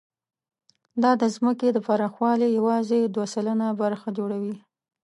دا 1.01 1.11
د 1.21 1.23
ځمکې 1.35 1.67
د 1.71 1.77
پراخوالي 1.87 2.47
یواځې 2.57 2.99
دوه 3.13 3.25
سلنه 3.33 3.67
برخه 3.81 4.07
جوړوي. 4.17 4.55